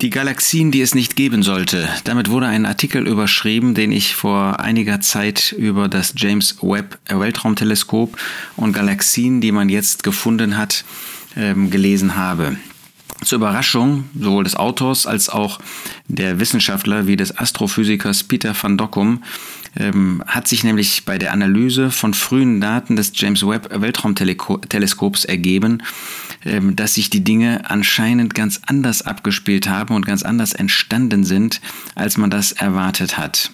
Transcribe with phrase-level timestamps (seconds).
[0.00, 1.86] Die Galaxien, die es nicht geben sollte.
[2.04, 8.16] Damit wurde ein Artikel überschrieben, den ich vor einiger Zeit über das James Webb Weltraumteleskop
[8.56, 10.86] und Galaxien, die man jetzt gefunden hat,
[11.36, 12.56] ähm, gelesen habe.
[13.22, 15.58] Zur Überraschung sowohl des Autors als auch
[16.08, 19.22] der Wissenschaftler wie des Astrophysikers Peter van Dokkum
[19.76, 25.82] ähm, hat sich nämlich bei der Analyse von frühen Daten des James Webb Weltraumteleskops ergeben,
[26.44, 31.60] ähm, dass sich die Dinge anscheinend ganz anders abgespielt haben und ganz anders entstanden sind,
[31.94, 33.52] als man das erwartet hat.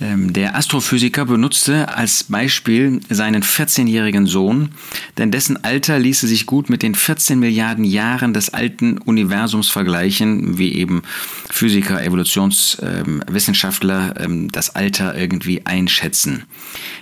[0.00, 4.68] Ähm, der Astrophysiker benutzte als Beispiel seinen 14-jährigen Sohn,
[5.16, 10.56] denn dessen Alter ließe sich gut mit den 14 Milliarden Jahren des alten Universums vergleichen,
[10.58, 11.02] wie eben
[11.50, 16.44] Physiker, Evolutionswissenschaftler ähm, das Alter irgendwie einschätzen.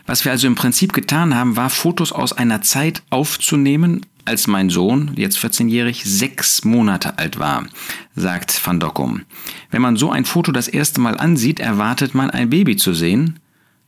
[0.06, 4.70] Was wir also im Prinzip getan haben, war Fotos aus einer Zeit aufzunehmen, als mein
[4.70, 7.66] Sohn, jetzt 14-jährig, sechs Monate alt war,
[8.14, 9.22] sagt Van Dokkum.
[9.70, 13.38] Wenn man so ein Foto das erste Mal ansieht, erwartet man ein Baby zu sehen.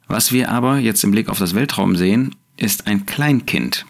[0.07, 3.87] Was wir aber jetzt im Blick auf das Weltraum sehen, ist ein Kleinkind.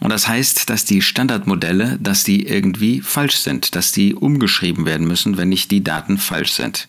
[0.00, 5.06] Und das heißt, dass die Standardmodelle, dass die irgendwie falsch sind, dass die umgeschrieben werden
[5.06, 6.88] müssen, wenn nicht die Daten falsch sind.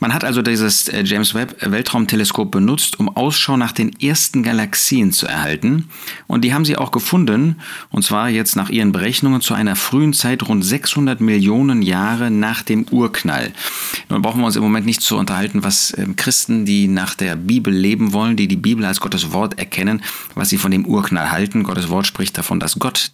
[0.00, 5.12] Man hat also dieses äh, James Webb Weltraumteleskop benutzt, um Ausschau nach den ersten Galaxien
[5.12, 5.88] zu erhalten.
[6.26, 7.56] Und die haben sie auch gefunden,
[7.90, 12.62] und zwar jetzt nach ihren Berechnungen zu einer frühen Zeit rund 600 Millionen Jahre nach
[12.62, 13.52] dem Urknall.
[14.08, 17.34] Nun brauchen wir uns im Moment nicht zu unterhalten, was ähm, Christen, die nach der
[17.34, 20.02] Bibel leben wollen, die die Bibel als Gottes Wort erkennen,
[20.34, 21.64] was sie von dem Urknall halten.
[21.64, 23.10] Gottes Wort spricht davon, dass Gott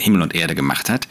[0.00, 1.06] Himmel und Erde gemacht hat.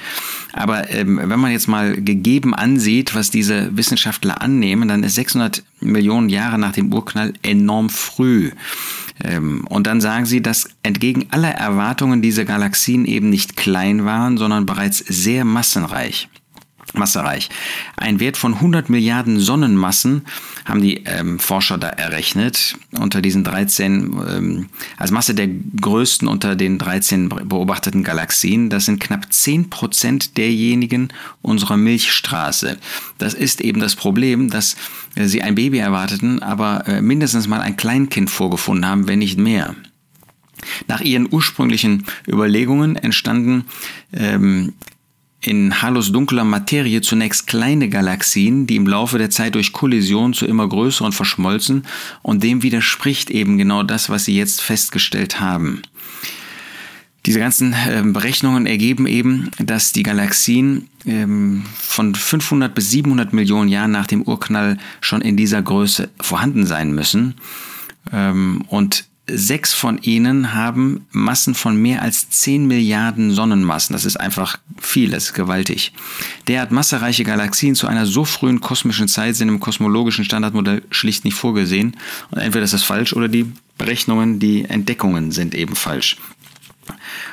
[0.53, 5.63] Aber ähm, wenn man jetzt mal gegeben ansieht, was diese Wissenschaftler annehmen, dann ist 600
[5.79, 8.51] Millionen Jahre nach dem Urknall enorm früh.
[9.23, 14.37] Ähm, und dann sagen sie, dass entgegen aller Erwartungen diese Galaxien eben nicht klein waren,
[14.37, 16.29] sondern bereits sehr massenreich
[16.93, 17.49] massereich.
[17.97, 20.25] Ein Wert von 100 Milliarden Sonnenmassen
[20.65, 26.55] haben die ähm, Forscher da errechnet unter diesen 13, ähm, als Masse der größten unter
[26.55, 28.69] den 13 beobachteten Galaxien.
[28.69, 31.09] Das sind knapp 10 Prozent derjenigen
[31.41, 32.77] unserer Milchstraße.
[33.17, 34.75] Das ist eben das Problem, dass
[35.15, 39.37] äh, sie ein Baby erwarteten, aber äh, mindestens mal ein Kleinkind vorgefunden haben, wenn nicht
[39.37, 39.75] mehr.
[40.87, 43.65] Nach ihren ursprünglichen Überlegungen entstanden
[44.13, 44.73] ähm,
[45.41, 50.45] in Halos dunkler Materie zunächst kleine Galaxien, die im Laufe der Zeit durch Kollision zu
[50.45, 51.85] immer größeren verschmolzen
[52.21, 55.81] und dem widerspricht eben genau das, was sie jetzt festgestellt haben.
[57.25, 63.69] Diese ganzen äh, Berechnungen ergeben eben, dass die Galaxien ähm, von 500 bis 700 Millionen
[63.69, 67.35] Jahren nach dem Urknall schon in dieser Größe vorhanden sein müssen.
[68.11, 73.93] Ähm, und Sechs von ihnen haben Massen von mehr als 10 Milliarden Sonnenmassen.
[73.93, 75.93] Das ist einfach viel, das ist gewaltig.
[76.47, 81.35] Derart massereiche Galaxien zu einer so frühen kosmischen Zeit sind im kosmologischen Standardmodell schlicht nicht
[81.35, 81.95] vorgesehen.
[82.31, 86.17] Und entweder ist das falsch oder die Berechnungen, die Entdeckungen sind eben falsch.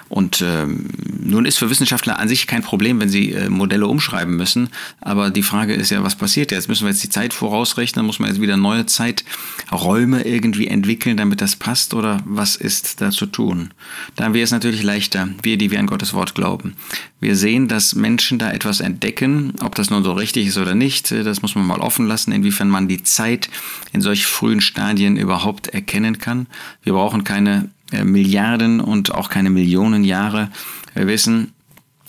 [0.09, 4.37] Und ähm, nun ist für Wissenschaftler an sich kein Problem, wenn sie äh, Modelle umschreiben
[4.37, 4.69] müssen.
[5.01, 6.69] Aber die Frage ist ja, was passiert jetzt?
[6.69, 8.07] Müssen wir jetzt die Zeit vorausrechnen?
[8.07, 11.95] Muss man jetzt wieder neue Zeiträume irgendwie entwickeln, damit das passt?
[11.95, 13.73] Oder was ist da zu tun?
[14.15, 16.75] Da haben wir es natürlich leichter, wir, die wir an Gottes Wort glauben.
[17.21, 19.55] Wir sehen, dass Menschen da etwas entdecken.
[19.63, 22.69] Ob das nun so richtig ist oder nicht, das muss man mal offen lassen, inwiefern
[22.69, 23.51] man die Zeit
[23.93, 26.47] in solch frühen Stadien überhaupt erkennen kann.
[26.83, 27.71] Wir brauchen keine
[28.05, 30.51] Milliarden und auch keine Millionen Jahre.
[30.95, 31.53] Wir wissen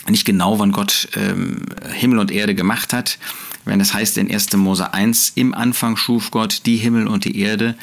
[0.09, 1.61] nicht genau, wann Gott ähm,
[1.91, 3.17] Himmel und Erde gemacht hat.
[3.65, 4.53] Wenn es heißt in 1.
[4.53, 7.75] Mose 1, im Anfang schuf Gott die Himmel und die Erde,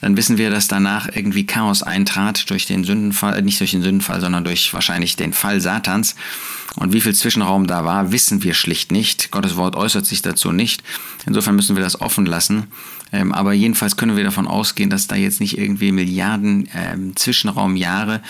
[0.00, 3.82] dann wissen wir, dass danach irgendwie Chaos eintrat durch den Sündenfall, äh, nicht durch den
[3.82, 6.14] Sündenfall, sondern durch wahrscheinlich den Fall Satans.
[6.76, 9.30] Und wie viel Zwischenraum da war, wissen wir schlicht nicht.
[9.30, 10.82] Gottes Wort äußert sich dazu nicht.
[11.26, 12.68] Insofern müssen wir das offen lassen.
[13.14, 18.20] Ähm, aber jedenfalls können wir davon ausgehen, dass da jetzt nicht irgendwie Milliarden ähm, Zwischenraumjahre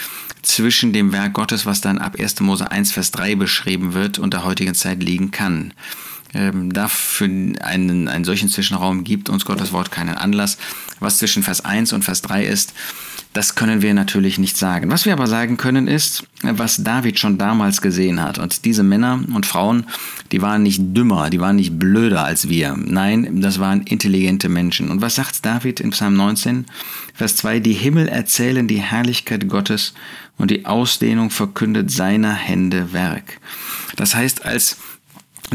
[0.43, 2.41] zwischen dem Werk Gottes, was dann ab 1.
[2.41, 5.73] Mose 1, Vers 3 beschrieben wird, und der heutigen Zeit liegen kann.
[6.35, 7.29] Ähm, dafür
[7.61, 10.59] einen, einen solchen Zwischenraum gibt uns Gottes Wort keinen Anlass.
[11.01, 12.75] Was zwischen Vers 1 und Vers 3 ist,
[13.35, 14.93] das können wir natürlich nicht sagen.
[14.93, 18.39] Was wir aber sagen können ist, was David schon damals gesehen hat.
[18.39, 19.87] Und diese Männer und Frauen,
[20.31, 22.77] die waren nicht dümmer, die waren nicht blöder als wir.
[22.79, 24.89] Nein, das waren intelligente Menschen.
[24.89, 26.67] Und was sagt David in Psalm 19,
[27.13, 27.59] Vers 2?
[27.59, 29.95] Die Himmel erzählen die Herrlichkeit Gottes
[30.39, 33.41] und die Ausdehnung verkündet seiner Hände Werk.
[33.97, 34.77] Das heißt, als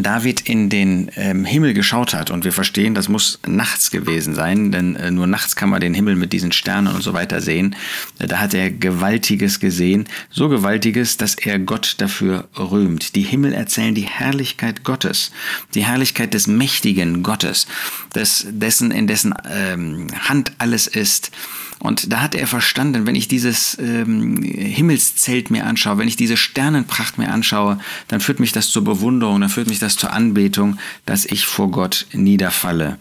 [0.04, 2.32] David in den ähm, Himmel geschaut hat.
[2.32, 5.94] Und wir verstehen, das muss nachts gewesen sein, denn äh, nur nachts kann man den
[5.94, 7.76] Himmel mit diesen Sternen und so weiter sehen.
[8.18, 13.16] Da hat er Gewaltiges gesehen, so Gewaltiges, dass er Gott dafür rühmt.
[13.16, 15.32] Die Himmel erzählen die Herrlichkeit Gottes,
[15.74, 17.68] die Herrlichkeit des mächtigen Gottes,
[18.16, 21.32] des, dessen, in dessen ähm, Hand alles ist.
[21.80, 26.36] Und da hat er verstanden, wenn ich dieses ähm, Himmelszelt mir anschaue, wenn ich diese
[26.36, 27.80] Sternenpracht mir anschaue,
[28.10, 31.72] dann führt mich das zur Bewunderung, dann führt mich das zur Anbetung, dass ich vor
[31.72, 32.98] Gott niederfalle.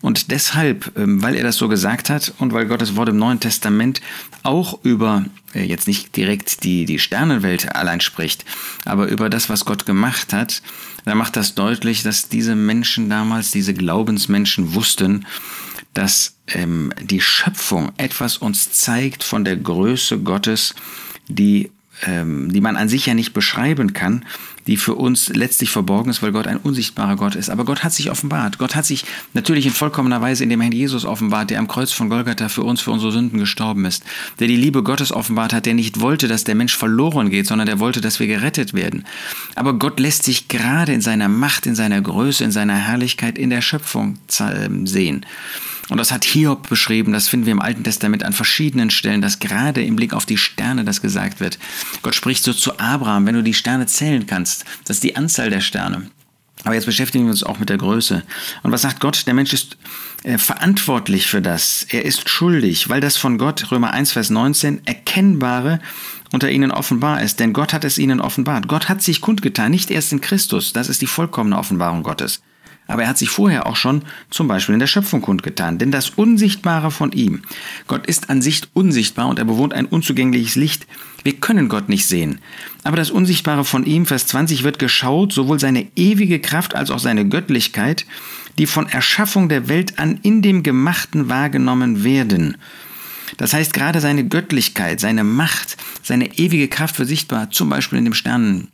[0.00, 3.40] Und deshalb, ähm, weil er das so gesagt hat und weil Gottes Wort im Neuen
[3.40, 4.00] Testament
[4.42, 5.24] auch über
[5.54, 8.44] äh, jetzt nicht direkt die, die Sternenwelt allein spricht,
[8.86, 10.62] aber über das, was Gott gemacht hat,
[11.04, 15.26] da macht das deutlich, dass diese Menschen damals, diese Glaubensmenschen wussten,
[15.94, 20.74] dass ähm, die Schöpfung etwas uns zeigt von der Größe Gottes,
[21.28, 21.70] die,
[22.06, 24.24] ähm, die man an sich ja nicht beschreiben kann,
[24.66, 27.50] die für uns letztlich verborgen ist, weil Gott ein unsichtbarer Gott ist.
[27.50, 28.58] Aber Gott hat sich offenbart.
[28.58, 29.04] Gott hat sich
[29.34, 32.62] natürlich in vollkommener Weise in dem Herrn Jesus offenbart, der am Kreuz von Golgatha für
[32.62, 34.04] uns, für unsere Sünden gestorben ist,
[34.38, 37.66] der die Liebe Gottes offenbart hat, der nicht wollte, dass der Mensch verloren geht, sondern
[37.66, 39.04] der wollte, dass wir gerettet werden.
[39.56, 43.50] Aber Gott lässt sich gerade in seiner Macht, in seiner Größe, in seiner Herrlichkeit in
[43.50, 45.26] der Schöpfung ähm, sehen.
[45.88, 49.40] Und das hat Hiob beschrieben, das finden wir im Alten Testament an verschiedenen Stellen, dass
[49.40, 51.58] gerade im Blick auf die Sterne das gesagt wird.
[52.02, 55.50] Gott spricht so zu Abraham, wenn du die Sterne zählen kannst, das ist die Anzahl
[55.50, 56.10] der Sterne.
[56.64, 58.22] Aber jetzt beschäftigen wir uns auch mit der Größe.
[58.62, 59.26] Und was sagt Gott?
[59.26, 59.76] Der Mensch ist
[60.22, 61.84] äh, verantwortlich für das.
[61.90, 65.80] Er ist schuldig, weil das von Gott, Römer 1, Vers 19, erkennbare
[66.30, 67.40] unter ihnen offenbar ist.
[67.40, 68.68] Denn Gott hat es ihnen offenbart.
[68.68, 70.72] Gott hat sich kundgetan, nicht erst in Christus.
[70.72, 72.42] Das ist die vollkommene Offenbarung Gottes.
[72.86, 75.78] Aber er hat sich vorher auch schon zum Beispiel in der Schöpfung kundgetan.
[75.78, 77.42] Denn das Unsichtbare von ihm,
[77.86, 80.86] Gott ist an sich unsichtbar und er bewohnt ein unzugängliches Licht.
[81.22, 82.40] Wir können Gott nicht sehen.
[82.84, 86.98] Aber das Unsichtbare von ihm, Vers 20, wird geschaut, sowohl seine ewige Kraft als auch
[86.98, 88.04] seine Göttlichkeit,
[88.58, 92.56] die von Erschaffung der Welt an in dem Gemachten wahrgenommen werden.
[93.36, 98.04] Das heißt, gerade seine Göttlichkeit, seine Macht, seine ewige Kraft wird sichtbar, zum Beispiel in
[98.04, 98.68] dem Sternen,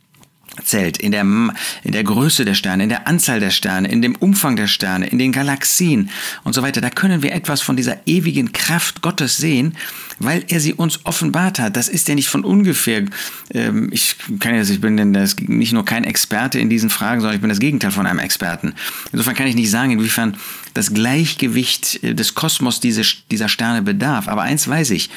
[0.63, 4.15] zählt, in der, in der Größe der Sterne, in der Anzahl der Sterne, in dem
[4.15, 6.09] Umfang der Sterne, in den Galaxien
[6.43, 6.81] und so weiter.
[6.81, 9.75] Da können wir etwas von dieser ewigen Kraft Gottes sehen,
[10.19, 11.75] weil er sie uns offenbart hat.
[11.75, 13.05] Das ist ja nicht von ungefähr.
[13.53, 17.21] Ähm, ich kann jetzt, ich bin denn das, nicht nur kein Experte in diesen Fragen,
[17.21, 18.73] sondern ich bin das Gegenteil von einem Experten.
[19.11, 20.35] Insofern kann ich nicht sagen, inwiefern
[20.73, 24.27] das Gleichgewicht des Kosmos diese, dieser Sterne bedarf.
[24.27, 25.09] Aber eins weiß ich,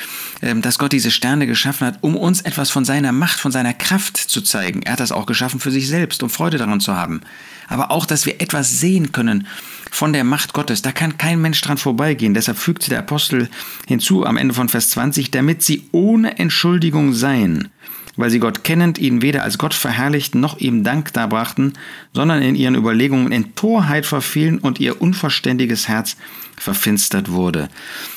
[0.42, 3.74] ähm, dass Gott diese Sterne geschaffen hat, um uns etwas von seiner Macht, von seiner
[3.74, 4.82] Kraft zu zeigen.
[4.82, 7.22] Er hat das auch geschaffen für sich selbst, um Freude daran zu haben.
[7.68, 9.46] Aber auch, dass wir etwas sehen können
[9.90, 10.82] von der Macht Gottes.
[10.82, 12.34] Da kann kein Mensch dran vorbeigehen.
[12.34, 13.48] Deshalb fügte der Apostel
[13.86, 17.70] hinzu am Ende von Vers 20, damit sie ohne Entschuldigung seien
[18.16, 21.74] weil sie Gott kennend ihn weder als Gott verherrlichten noch ihm Dank darbrachten,
[22.12, 26.16] sondern in ihren Überlegungen in Torheit verfielen und ihr unverständiges Herz
[26.56, 27.68] verfinstert wurde.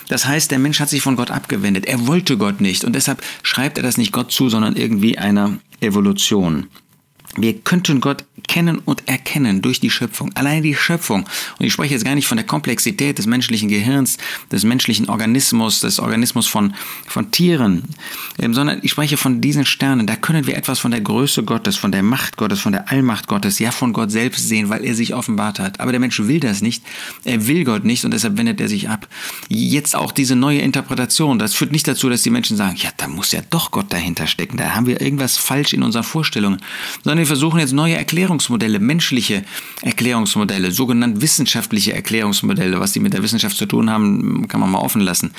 [0.08, 1.86] Das heißt, der Mensch hat sich von Gott abgewendet.
[1.86, 5.58] Er wollte Gott nicht und deshalb schreibt er das nicht Gott zu, sondern irgendwie einer
[5.82, 6.68] Evolution.
[7.38, 10.32] Wir könnten Gott kennen und erkennen durch die Schöpfung.
[10.36, 11.26] Allein die Schöpfung.
[11.60, 14.18] Und ich spreche jetzt gar nicht von der Komplexität des menschlichen Gehirns,
[14.52, 16.74] des menschlichen Organismus, des Organismus von,
[17.08, 17.84] von Tieren,
[18.40, 20.08] ähm, sondern ich spreche von diesen Sternen.
[20.08, 23.28] Da können wir etwas von der Größe Gottes, von der Macht Gottes, von der Allmacht
[23.28, 25.80] Gottes, ja von Gott selbst sehen, weil er sich offenbart hat.
[25.80, 26.84] Aber der Mensch will das nicht.
[27.24, 29.08] Er will Gott nicht und deshalb wendet er sich ab.
[29.50, 31.40] Jetzt auch diese neue Interpretation.
[31.40, 34.28] Das führt nicht dazu, dass die Menschen sagen, ja, da muss ja doch Gott dahinter
[34.28, 34.58] stecken.
[34.58, 36.62] Da haben wir irgendwas falsch in unseren Vorstellungen.
[37.04, 37.98] Sondern wir versuchen jetzt neue
[38.36, 39.44] Erklärungsmodelle, menschliche
[39.82, 44.80] Erklärungsmodelle, sogenannte wissenschaftliche Erklärungsmodelle, was die mit der Wissenschaft zu tun haben, kann man mal
[44.80, 45.32] offen lassen.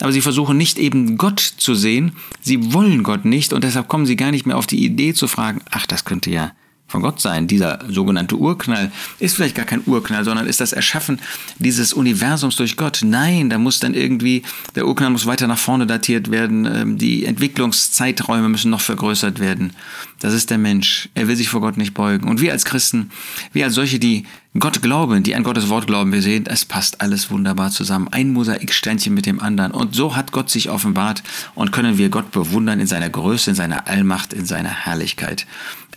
[0.00, 4.04] Aber sie versuchen nicht eben Gott zu sehen, sie wollen Gott nicht und deshalb kommen
[4.04, 6.52] sie gar nicht mehr auf die Idee zu fragen, ach, das könnte ja
[6.92, 7.48] von Gott sein.
[7.48, 11.18] Dieser sogenannte Urknall ist vielleicht gar kein Urknall, sondern ist das Erschaffen
[11.58, 13.00] dieses Universums durch Gott.
[13.02, 14.42] Nein, da muss dann irgendwie,
[14.76, 19.72] der Urknall muss weiter nach vorne datiert werden, ähm, die Entwicklungszeiträume müssen noch vergrößert werden.
[20.20, 21.08] Das ist der Mensch.
[21.14, 22.28] Er will sich vor Gott nicht beugen.
[22.28, 23.10] Und wir als Christen,
[23.52, 24.24] wir als solche, die
[24.58, 28.08] Gott glauben, die an Gottes Wort glauben, wir sehen, es passt alles wunderbar zusammen.
[28.10, 29.72] Ein Mosaiksteinchen mit dem anderen.
[29.72, 31.22] Und so hat Gott sich offenbart
[31.54, 35.46] und können wir Gott bewundern in seiner Größe, in seiner Allmacht, in seiner Herrlichkeit.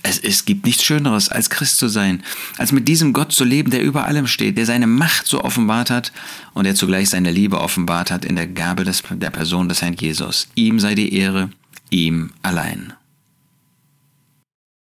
[0.08, 2.24] Es, es gibt nichts Schöneres, als Christ zu sein,
[2.58, 5.90] als mit diesem Gott zu leben, der über allem steht, der seine Macht so offenbart
[5.90, 6.12] hat
[6.54, 9.96] und der zugleich seine Liebe offenbart hat in der Gabe des, der Person des Herrn
[9.96, 10.48] Jesus.
[10.54, 11.50] Ihm sei die Ehre,
[11.90, 12.94] ihm allein.